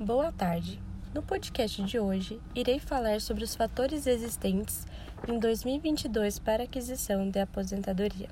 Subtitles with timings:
[0.00, 0.80] Boa tarde.
[1.12, 4.86] No podcast de hoje, irei falar sobre os fatores existentes
[5.26, 8.28] em 2022 para aquisição de aposentadoria.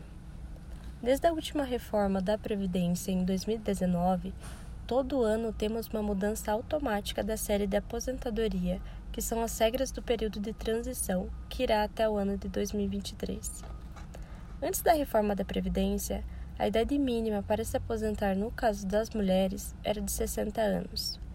[1.03, 4.33] Desde a última reforma da Previdência em 2019,
[4.87, 8.81] todo ano temos uma mudança automática da série de aposentadoria,
[9.11, 13.65] que são as regras do período de transição, que irá até o ano de 2023.
[14.63, 16.23] Antes da reforma da Previdência,
[16.57, 21.26] a idade mínima para se aposentar no caso das mulheres era de 60 anos.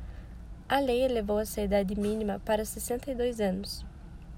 [0.72, 3.86] A lei elevou essa idade mínima para 62 anos.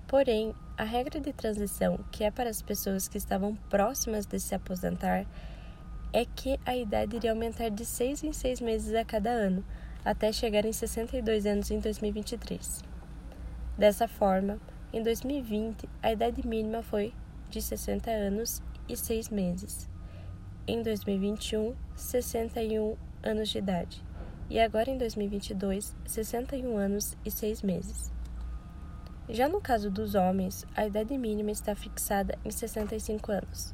[0.08, 4.56] Porém, a regra de transição, que é para as pessoas que estavam próximas de se
[4.56, 5.28] aposentar,
[6.12, 9.64] é que a idade iria aumentar de 6 em 6 meses a cada ano,
[10.04, 12.84] até chegar em 62 anos em 2023.
[13.78, 14.60] Dessa forma,
[14.92, 17.14] em 2020, a idade mínima foi
[17.52, 19.88] de 60 anos e 6 meses.
[20.66, 24.04] Em 2021, 61 anos de idade
[24.50, 28.12] e agora em 2022, 61 anos e 6 meses.
[29.30, 33.74] Já no caso dos homens, a idade mínima está fixada em 65 anos.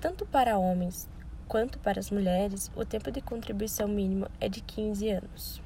[0.00, 1.08] Tanto para homens
[1.48, 5.62] quanto para as mulheres, o tempo de contribuição mínimo é de 15 anos.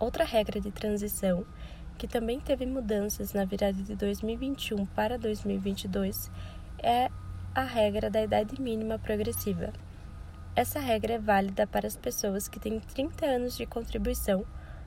[0.00, 1.46] Outra regra de transição,
[1.96, 6.30] que também teve mudanças na virada de 2021 para 2022,
[6.82, 7.10] é
[7.54, 9.72] a regra da idade mínima progressiva,
[10.56, 14.42] essa regra é válida para as pessoas que têm 30 anos de contribuição,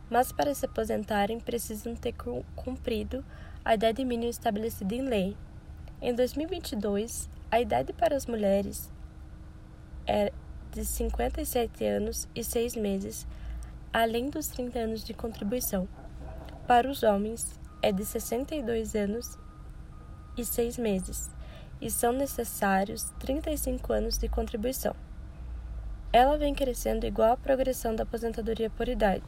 [0.09, 2.15] mas para se aposentarem precisam ter
[2.55, 3.23] cumprido
[3.63, 5.37] a idade mínima estabelecida em lei.
[6.01, 8.91] Em 2022, a idade para as mulheres
[10.07, 10.33] é
[10.71, 13.27] de 57 anos e 6 meses,
[13.93, 15.87] além dos 30 anos de contribuição.
[16.67, 19.37] Para os homens, é de 62 anos
[20.35, 21.29] e 6 meses,
[21.79, 24.95] e são necessários 35 anos de contribuição.
[26.11, 29.23] Ela vem crescendo igual à progressão da aposentadoria por idade,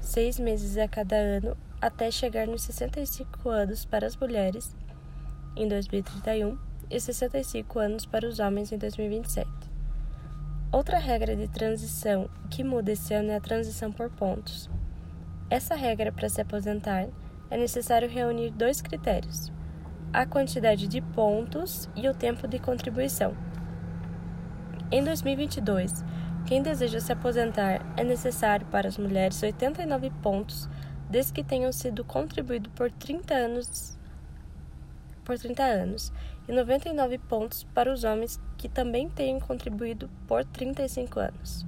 [0.00, 4.74] seis meses a cada ano, até chegar nos 65 anos para as mulheres
[5.54, 6.58] em 2031
[6.90, 9.46] e 65 anos para os homens em 2027.
[10.72, 14.70] Outra regra de transição que muda esse ano é a transição por pontos.
[15.50, 17.06] Essa regra para se aposentar
[17.50, 19.52] é necessário reunir dois critérios:
[20.10, 23.36] a quantidade de pontos e o tempo de contribuição.
[24.90, 26.04] Em 2022,
[26.46, 30.68] quem deseja se aposentar é necessário para as mulheres 89 pontos,
[31.08, 33.98] desde que tenham sido contribuído por 30 anos
[35.24, 36.12] por 30 anos
[36.46, 41.64] e 99 pontos para os homens que também tenham contribuído por 35 anos.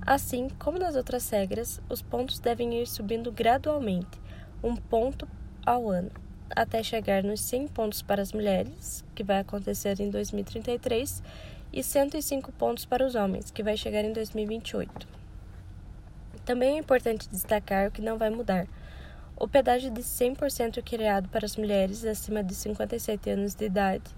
[0.00, 4.20] Assim como nas outras regras, os pontos devem ir subindo gradualmente,
[4.62, 5.28] um ponto
[5.64, 6.10] ao ano,
[6.48, 11.22] até chegar nos 100 pontos para as mulheres, que vai acontecer em 2033,
[11.72, 15.06] e 105 pontos para os homens, que vai chegar em 2028.
[16.44, 18.66] Também é importante destacar o que não vai mudar.
[19.36, 24.10] O pedágio de 100% criado para as mulheres acima de 57 anos de idade,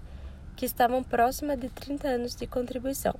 [0.55, 3.15] que estavam próximas de 30 anos de contribuição,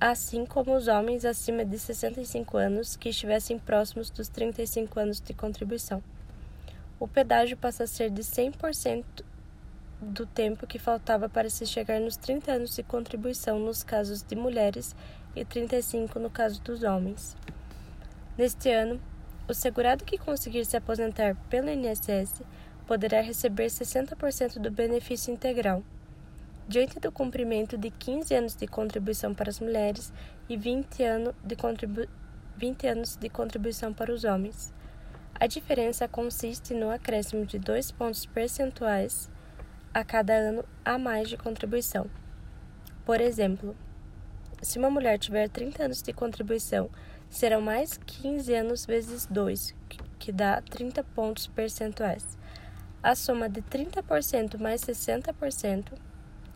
[0.00, 5.34] assim como os homens acima de 65 anos que estivessem próximos dos 35 anos de
[5.34, 6.02] contribuição.
[7.00, 9.04] O pedágio passa a ser de 100%
[10.02, 14.34] do tempo que faltava para se chegar nos 30 anos de contribuição nos casos de
[14.34, 14.96] mulheres
[15.36, 17.36] e 35 no caso dos homens.
[18.36, 19.00] Neste ano,
[19.48, 22.42] o segurado que conseguir se aposentar pelo INSS
[22.86, 25.84] poderá receber 60% do benefício integral,
[26.66, 30.12] diante do cumprimento de 15 anos de contribuição para as mulheres
[30.48, 31.56] e 20, ano de
[32.56, 34.74] 20 anos de contribuição para os homens.
[35.34, 39.30] A diferença consiste no acréscimo de 2 pontos percentuais
[39.94, 42.06] a cada ano a mais de contribuição.
[43.04, 43.76] Por exemplo,
[44.62, 46.88] se uma mulher tiver 30 anos de contribuição,
[47.28, 49.74] serão mais 15 anos vezes 2,
[50.18, 52.38] que dá 30 pontos percentuais.
[53.02, 55.92] A soma de 30% mais 60%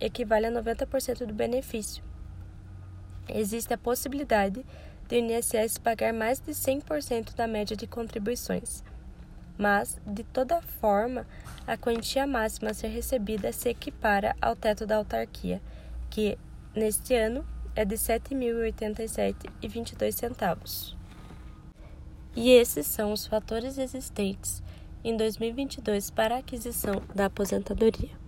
[0.01, 2.03] equivale a 90% do benefício.
[3.29, 4.65] Existe a possibilidade
[5.09, 8.83] do INSS pagar mais de 100% da média de contribuições
[9.59, 11.27] mas, de toda forma,
[11.67, 15.61] a quantia máxima a ser recebida se equipara ao teto da autarquia,
[16.09, 16.39] que,
[16.75, 20.97] neste ano, é de R$ 7.087,22 centavos.
[22.35, 24.63] E esses são os fatores existentes
[25.03, 28.26] em 2022 para a aquisição da aposentadoria.